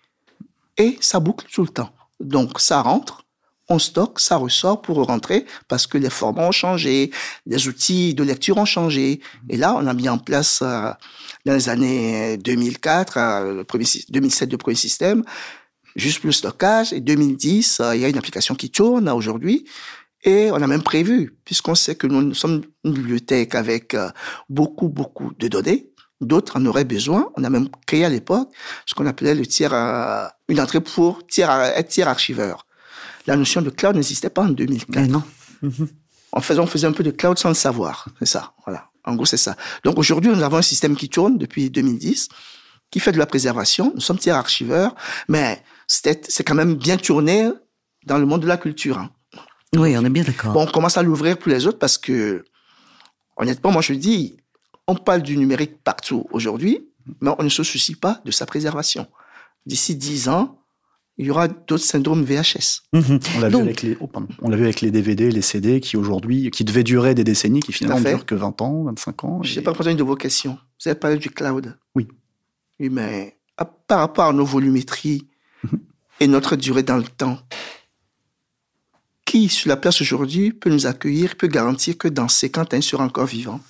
Et 0.76 0.99
ça 1.00 1.21
boucle 1.21 1.47
tout 1.52 1.62
le 1.62 1.69
temps. 1.69 1.93
Donc, 2.21 2.61
ça 2.61 2.83
rentre, 2.83 3.25
on 3.68 3.78
stocke, 3.78 4.21
ça 4.21 4.37
ressort 4.37 4.83
pour 4.83 5.04
rentrer 5.06 5.47
parce 5.68 5.87
que 5.87 5.97
les 5.97 6.11
formats 6.11 6.47
ont 6.47 6.52
changé, 6.52 7.11
les 7.47 7.68
outils 7.68 8.14
de 8.14 8.23
lecture 8.23 8.59
ont 8.59 8.64
changé. 8.64 9.21
Et 9.49 9.56
là, 9.56 9.75
on 9.76 9.87
a 9.87 9.94
mis 9.94 10.09
en 10.09 10.18
place, 10.18 10.61
euh, 10.62 10.90
dans 11.47 11.54
les 11.54 11.68
années 11.68 12.37
2004, 12.37 13.16
euh, 13.16 13.54
le 13.54 13.64
premier, 13.64 13.85
2007, 14.11 14.52
le 14.52 14.59
premier 14.59 14.76
système, 14.76 15.25
juste 15.97 16.21
plus 16.21 16.33
stockage. 16.33 16.92
Et 16.92 17.00
2010, 17.00 17.80
euh, 17.80 17.97
il 17.97 18.02
y 18.02 18.04
a 18.04 18.09
une 18.09 18.18
application 18.18 18.54
qui 18.54 18.71
tourne 18.71 19.09
aujourd'hui. 19.09 19.64
Et 20.25 20.50
on 20.50 20.56
a 20.56 20.66
même 20.66 20.83
prévu, 20.83 21.37
puisqu'on 21.44 21.75
sait 21.75 21.97
que 21.97 22.06
nous, 22.06 22.23
nous, 22.23 22.35
sommes 22.35 22.62
une 22.85 22.92
bibliothèque 22.92 23.54
avec 23.54 23.94
beaucoup, 24.49 24.88
beaucoup 24.88 25.33
de 25.38 25.49
données, 25.49 25.92
d'autres 26.21 26.59
en 26.59 26.66
auraient 26.66 26.85
besoin. 26.85 27.30
On 27.37 27.44
a 27.44 27.50
même 27.50 27.68
créé 27.87 28.04
à 28.04 28.09
l'époque 28.09 28.49
ce 28.87 28.94
qu'on 28.94 29.06
appelait 29.06 29.35
le 29.35 29.47
tiers, 29.47 29.75
euh, 29.75 30.26
une 30.49 30.61
entrée 30.61 30.80
pour 30.80 31.26
tiers, 31.26 31.50
être 31.50 31.88
tiers 31.88 32.09
archiveur. 32.09 32.66
La 33.26 33.37
notion 33.37 33.62
de 33.62 33.71
cloud 33.71 33.97
n'existait 33.97 34.30
pas 34.30 34.42
en 34.42 34.49
2004. 34.49 35.00
Mais 35.00 35.09
non. 35.09 35.23
On 36.33 36.40
faisait, 36.40 36.61
on 36.61 36.66
faisait 36.66 36.87
un 36.87 36.92
peu 36.92 37.02
de 37.04 37.11
cloud 37.11 37.38
sans 37.38 37.49
le 37.49 37.54
savoir. 37.54 38.09
C'est 38.18 38.26
ça. 38.26 38.52
Voilà. 38.64 38.90
En 39.04 39.14
gros, 39.14 39.25
c'est 39.25 39.37
ça. 39.37 39.56
Donc 39.85 39.99
aujourd'hui, 39.99 40.30
nous 40.30 40.42
avons 40.42 40.56
un 40.56 40.62
système 40.62 40.97
qui 40.97 41.09
tourne 41.09 41.38
depuis 41.38 41.71
2010, 41.71 42.28
qui 42.90 43.00
fait 43.00 43.12
de 43.12 43.18
la 43.18 43.26
préservation. 43.26 43.92
Nous 43.94 44.00
sommes 44.00 44.18
tiers 44.18 44.37
archiveurs, 44.37 44.94
mais 45.28 45.62
c'est 45.87 46.44
quand 46.44 46.54
même 46.54 46.75
bien 46.75 46.97
tourné 46.97 47.50
dans 48.06 48.18
le 48.18 48.26
monde 48.26 48.42
de 48.42 48.47
la 48.47 48.56
culture. 48.56 48.99
Hein. 48.99 49.11
Oui, 49.76 49.97
on 49.97 50.04
est 50.04 50.11
bien 50.11 50.25
d'accord. 50.25 50.52
Bon, 50.52 50.62
on 50.62 50.66
commence 50.71 50.97
à 50.97 51.02
l'ouvrir 51.02 51.38
pour 51.38 51.50
les 51.50 51.66
autres 51.66 51.78
parce 51.78 51.99
que, 51.99 52.44
honnêtement, 53.37 53.73
moi 53.73 53.83
je 53.83 53.92
dis, 53.94 54.37
on 54.86 54.94
parle 54.94 55.22
du 55.22 55.36
numérique 55.36 55.82
partout 55.82 56.26
aujourd'hui, 56.30 56.88
mais 57.20 57.30
on 57.38 57.42
ne 57.42 57.48
se 57.48 57.62
soucie 57.62 57.94
pas 57.94 58.20
de 58.24 58.30
sa 58.30 58.46
préservation. 58.46 59.06
D'ici 59.66 59.96
dix 59.96 60.28
ans, 60.28 60.58
il 61.16 61.26
y 61.26 61.30
aura 61.30 61.48
d'autres 61.48 61.84
syndromes 61.84 62.24
VHS. 62.24 62.82
Mmh. 62.92 63.18
On 63.36 63.40
l'a 63.40 63.48
vu 63.48 63.56
avec 63.56 63.82
les, 63.82 63.96
oh, 64.00 64.10
on 64.42 64.48
l'a 64.48 64.56
vu 64.56 64.64
avec 64.64 64.80
les 64.80 64.90
DVD, 64.90 65.30
les 65.30 65.42
CD 65.42 65.80
qui 65.80 65.96
aujourd'hui, 65.96 66.50
qui 66.50 66.64
devaient 66.64 66.82
durer 66.82 67.14
des 67.14 67.24
décennies, 67.24 67.60
qui 67.60 67.72
finalement 67.72 68.00
ne 68.00 68.08
durent 68.16 68.26
que 68.26 68.34
20 68.34 68.62
ans, 68.62 68.84
25 68.84 69.24
ans. 69.24 69.42
Je 69.42 69.54
n'ai 69.54 69.62
pas 69.62 69.72
une 69.72 69.96
de 69.96 70.02
vos 70.02 70.16
questions. 70.16 70.58
Vous 70.82 70.88
avez 70.88 70.98
parlé 70.98 71.16
du 71.16 71.30
cloud. 71.30 71.76
Oui. 71.94 72.08
Oui, 72.80 72.88
mais 72.90 73.38
à, 73.56 73.64
par 73.64 74.00
rapport 74.00 74.24
à 74.24 74.32
nos 74.32 74.44
volumétries 74.44 75.28
mmh. 75.62 75.76
et 76.20 76.26
notre 76.26 76.56
durée 76.56 76.82
dans 76.82 76.96
le 76.96 77.04
temps, 77.04 77.38
qui, 79.24 79.48
sur 79.48 79.68
la 79.68 79.76
place 79.76 80.00
aujourd'hui, 80.00 80.52
peut 80.52 80.70
nous 80.70 80.86
accueillir, 80.86 81.36
peut 81.36 81.46
garantir 81.46 81.96
que 81.96 82.08
dans 82.08 82.28
ces 82.28 82.50
ans, 82.56 82.64
un 82.72 82.80
sera 82.80 83.04
encore 83.04 83.26
vivant? 83.26 83.60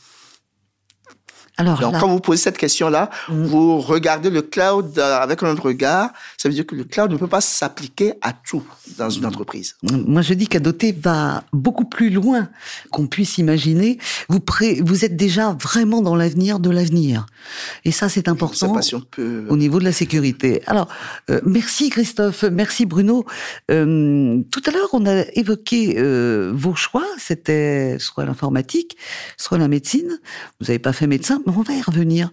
Alors, 1.57 1.79
Donc, 1.79 1.93
là... 1.93 2.01
quand 2.01 2.09
vous 2.09 2.21
posez 2.21 2.43
cette 2.43 2.59
question-là, 2.59 3.11
mmh. 3.29 3.45
vous 3.45 3.81
regardez 3.81 4.31
le 4.31 4.43
cloud 4.43 4.99
avec 4.99 5.43
un 5.43 5.51
autre 5.51 5.67
regard. 5.67 6.11
Ça 6.37 6.49
veut 6.49 6.55
dire 6.55 6.67
que 6.67 6.75
le 6.75 6.85
cloud 6.85 7.13
ne 7.13 7.17
peut 7.17 7.29
pas 7.29 7.41
s'appliquer 7.41 8.15
à 8.23 8.33
tout 8.33 8.65
dans 8.99 9.11
une 9.11 9.25
entreprise. 9.25 9.77
Moi, 9.83 10.23
je 10.23 10.35
dis 10.35 10.49
qu'Adoté 10.49 10.93
va 10.93 11.45
beaucoup 11.53 11.85
plus 11.85 12.11
loin 12.11 12.49
qu'on 12.91 13.07
puisse 13.07 13.39
imaginer. 13.39 13.99
Vous, 14.29 14.41
pré... 14.41 14.81
vous 14.85 15.05
êtes 15.05 15.17
déjà 15.17 15.57
vraiment 15.61 16.03
dans 16.03 16.17
l'avenir 16.17 16.59
de 16.59 16.71
l'avenir. 16.71 17.27
Et 17.85 17.93
ça, 17.93 18.09
c'est 18.09 18.29
important 18.29 18.81
si 18.83 18.95
peut... 19.11 19.47
au 19.49 19.57
niveau 19.57 19.79
de 19.79 19.85
la 19.85 19.93
sécurité. 19.93 20.63
Alors, 20.67 20.89
euh, 21.31 21.41
merci 21.45 21.91
Christophe, 21.91 22.45
merci 22.45 22.85
Bruno. 22.85 23.25
Euh, 23.71 24.43
tout 24.51 24.63
à 24.67 24.71
l'heure, 24.73 24.89
on 24.93 25.07
a 25.07 25.23
évoqué 25.35 25.95
euh, 25.99 26.53
vos 26.55 26.75
choix. 26.75 27.07
C'était 27.19 27.97
soit 28.01 28.25
l'informatique, 28.25 28.97
soit 29.37 29.59
la 29.59 29.69
médecine. 29.69 30.19
Vous 30.61 30.67
n'avez 30.67 30.79
pas 30.79 30.93
fait 30.93 31.07
médecin 31.07 31.41
on 31.47 31.63
va 31.63 31.75
y 31.75 31.83
revenir. 31.83 32.31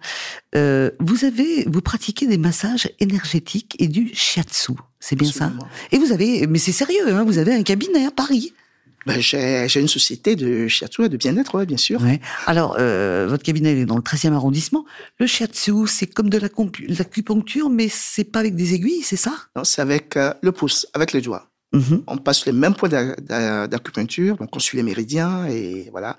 Euh, 0.55 0.91
vous 0.99 1.25
avez, 1.25 1.65
vous 1.67 1.81
pratiquez 1.81 2.27
des 2.27 2.37
massages 2.37 2.89
énergétiques 2.99 3.75
et 3.79 3.87
du 3.87 4.11
shiatsu, 4.13 4.73
c'est 4.99 5.15
bien 5.15 5.29
Absolument. 5.29 5.61
ça 5.61 5.67
Et 5.91 5.97
vous 5.97 6.11
avez, 6.11 6.47
mais 6.47 6.59
c'est 6.59 6.71
sérieux, 6.71 7.07
hein, 7.13 7.23
vous 7.23 7.37
avez 7.37 7.53
un 7.53 7.63
cabinet 7.63 8.05
à 8.05 8.11
Paris. 8.11 8.53
Ben, 9.07 9.19
j'ai 9.19 9.79
une 9.79 9.87
société 9.87 10.35
de 10.35 10.67
shiatsu 10.67 11.05
et 11.05 11.09
de 11.09 11.17
bien-être, 11.17 11.55
ouais, 11.55 11.65
bien 11.65 11.77
sûr. 11.77 12.01
Ouais. 12.03 12.21
Alors, 12.45 12.75
euh, 12.79 13.25
votre 13.27 13.41
cabinet 13.43 13.71
est 13.79 13.85
dans 13.85 13.95
le 13.95 14.03
13e 14.03 14.33
arrondissement. 14.33 14.85
Le 15.19 15.25
shiatsu, 15.25 15.87
c'est 15.87 16.05
comme 16.05 16.29
de 16.29 16.37
l'acupuncture, 16.37 17.69
mais 17.69 17.87
c'est 17.89 18.23
pas 18.25 18.39
avec 18.39 18.55
des 18.55 18.75
aiguilles, 18.75 19.01
c'est 19.01 19.15
ça? 19.15 19.33
Non, 19.55 19.63
c'est 19.63 19.81
avec 19.81 20.17
euh, 20.17 20.33
le 20.43 20.51
pouce, 20.51 20.85
avec 20.93 21.13
les 21.13 21.21
doigts. 21.21 21.47
Mm 21.73 21.79
-hmm. 21.79 22.03
On 22.07 22.17
passe 22.17 22.45
les 22.45 22.51
mêmes 22.51 22.75
points 22.75 22.89
d'acupuncture, 23.69 24.35
donc 24.37 24.55
on 24.55 24.59
suit 24.59 24.77
les 24.77 24.83
méridiens 24.83 25.45
et 25.47 25.87
voilà 25.91 26.17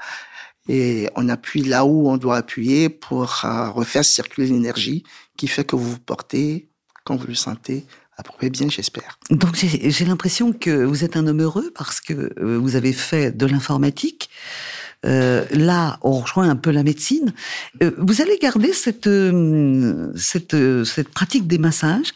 et 0.69 1.09
on 1.17 1.29
appuie 1.29 1.63
là 1.63 1.85
où 1.85 2.09
on 2.09 2.17
doit 2.17 2.37
appuyer 2.37 2.89
pour 2.89 3.43
euh, 3.45 3.71
refaire 3.71 4.05
circuler 4.05 4.47
l'énergie 4.47 5.03
qui 5.37 5.49
fait 5.49 5.65
que 5.65 5.77
vous 5.77 5.91
vous 5.93 5.99
portez 5.99 6.69
quand 7.05 7.17
vous 7.17 7.27
le 7.27 7.35
sentez 7.35 7.85
à 8.17 8.23
peu 8.23 8.49
bien, 8.51 8.69
j'espère. 8.69 9.19
Donc 9.31 9.57
j'ai 9.57 10.05
l'impression 10.05 10.53
que 10.53 10.85
vous 10.85 11.03
êtes 11.03 11.17
un 11.17 11.27
homme 11.27 11.41
heureux 11.41 11.73
parce 11.75 12.01
que 12.01 12.13
euh, 12.13 12.59
vous 12.59 12.77
avez 12.77 12.93
fait 12.93 13.37
de 13.37 13.47
l'informatique. 13.47 14.29
Euh, 15.05 15.45
là, 15.51 15.99
on 16.03 16.21
rejoint 16.21 16.49
un 16.49 16.55
peu 16.55 16.71
la 16.71 16.85
médecine. 16.85 17.33
Vous 17.99 18.21
allez 18.21 18.39
garder 18.39 18.73
cette, 18.73 19.09
cette 20.15 21.09
pratique 21.09 21.49
des 21.49 21.59
massages, 21.59 22.13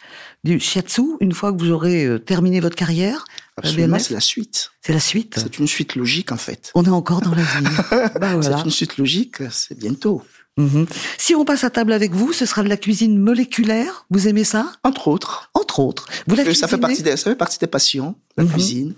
du 0.47 0.59
shiatsu, 0.59 1.03
une 1.19 1.33
fois 1.33 1.51
que 1.53 1.59
vous 1.59 1.71
aurez 1.71 2.19
terminé 2.25 2.59
votre 2.59 2.75
carrière 2.75 3.25
Absolument, 3.57 3.97
c'est 3.99 4.13
la 4.13 4.19
suite. 4.19 4.71
C'est 4.81 4.93
la 4.93 4.99
suite. 4.99 5.35
C'est 5.37 5.57
une 5.57 5.67
suite 5.67 5.95
logique 5.95 6.31
en 6.31 6.37
fait. 6.37 6.71
On 6.75 6.83
est 6.85 6.89
encore 6.89 7.21
dans 7.21 7.33
l'avenir. 7.33 7.71
bah, 8.21 8.35
voilà. 8.35 8.57
C'est 8.57 8.65
une 8.65 8.71
suite 8.71 8.97
logique, 8.97 9.37
c'est 9.51 9.77
bientôt. 9.77 10.21
-hmm. 10.57 10.87
Si 11.17 11.35
on 11.35 11.45
passe 11.45 11.63
à 11.63 11.69
table 11.69 11.93
avec 11.93 12.11
vous, 12.13 12.33
ce 12.33 12.45
sera 12.45 12.63
de 12.63 12.69
la 12.69 12.77
cuisine 12.77 13.17
moléculaire. 13.17 14.05
Vous 14.09 14.27
aimez 14.27 14.43
ça? 14.43 14.63
Entre 14.83 15.07
autres. 15.07 15.49
Entre 15.53 15.79
autres. 15.79 16.05
Vous 16.27 16.35
la 16.35 16.53
ça 16.53 16.67
fait 16.67 16.77
partie 16.77 17.03
des, 17.03 17.17
ça 17.17 17.29
fait 17.31 17.35
partie 17.35 17.59
des 17.59 17.67
passions, 17.67 18.15
la 18.37 18.43
-hmm. 18.43 18.51
cuisine. 18.53 18.93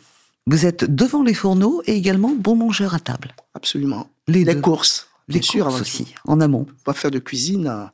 Vous 0.51 0.65
êtes 0.65 0.83
devant 1.03 1.23
les 1.29 1.33
fourneaux 1.41 1.81
et 1.85 1.93
également 2.01 2.33
bon 2.47 2.55
mangeur 2.63 2.91
à 2.99 2.99
table. 2.99 3.29
Absolument. 3.53 4.03
Les, 4.27 4.43
les 4.43 4.59
courses. 4.67 4.95
Les 5.27 5.39
bien 5.39 5.63
courses 5.63 5.75
sûr, 5.75 5.81
aussi, 5.85 6.05
en 6.25 6.37
amont. 6.41 6.65
Pas 6.85 6.93
faire 7.01 7.11
de 7.17 7.21
cuisine 7.29 7.67
euh, 7.67 7.85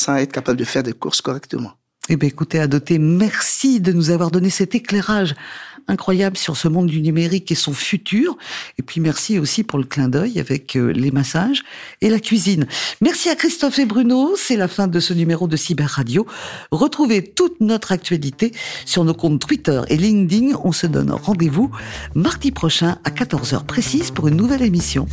sans 0.00 0.16
être 0.16 0.32
capable 0.32 0.58
de 0.58 0.66
faire 0.72 0.82
des 0.82 0.96
courses 1.02 1.22
correctement. 1.28 1.72
Eh 2.10 2.16
bien, 2.16 2.28
écoutez, 2.28 2.58
Adoté, 2.58 2.98
merci 2.98 3.80
de 3.80 3.90
nous 3.92 4.10
avoir 4.10 4.30
donné 4.30 4.50
cet 4.50 4.74
éclairage 4.74 5.34
incroyable 5.88 6.36
sur 6.36 6.56
ce 6.56 6.68
monde 6.68 6.86
du 6.86 7.00
numérique 7.00 7.50
et 7.50 7.54
son 7.54 7.72
futur. 7.72 8.36
Et 8.78 8.82
puis 8.82 9.00
merci 9.00 9.38
aussi 9.38 9.64
pour 9.64 9.78
le 9.78 9.84
clin 9.84 10.08
d'œil 10.08 10.38
avec 10.38 10.76
euh, 10.76 10.92
les 10.92 11.10
massages 11.10 11.62
et 12.00 12.10
la 12.10 12.20
cuisine. 12.20 12.66
Merci 13.00 13.28
à 13.28 13.36
Christophe 13.36 13.78
et 13.78 13.86
Bruno. 13.86 14.34
C'est 14.36 14.56
la 14.56 14.68
fin 14.68 14.86
de 14.86 15.00
ce 15.00 15.14
numéro 15.14 15.48
de 15.48 15.56
Cyber 15.56 15.88
Radio. 15.88 16.26
Retrouvez 16.70 17.22
toute 17.22 17.60
notre 17.60 17.92
actualité 17.92 18.52
sur 18.84 19.04
nos 19.04 19.14
comptes 19.14 19.40
Twitter 19.40 19.80
et 19.88 19.96
LinkedIn. 19.96 20.58
On 20.64 20.72
se 20.72 20.86
donne 20.86 21.10
rendez-vous 21.10 21.70
mardi 22.14 22.50
prochain 22.50 22.98
à 23.04 23.10
14h 23.10 23.64
précise 23.64 24.10
pour 24.10 24.28
une 24.28 24.36
nouvelle 24.36 24.62
émission. 24.62 25.06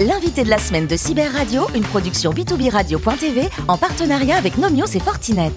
L'invité 0.00 0.44
de 0.44 0.48
la 0.48 0.58
semaine 0.58 0.86
de 0.86 0.96
Cyber 0.96 1.32
Radio, 1.32 1.66
une 1.74 1.82
production 1.82 2.30
b2b 2.32 2.70
radio.tv 2.70 3.48
en 3.66 3.76
partenariat 3.76 4.36
avec 4.36 4.56
Nomios 4.56 4.86
et 4.94 5.00
Fortinet. 5.00 5.50